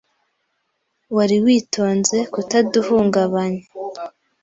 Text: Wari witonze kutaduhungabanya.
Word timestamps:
Wari 1.15 1.35
witonze 1.45 2.17
kutaduhungabanya. 2.33 3.65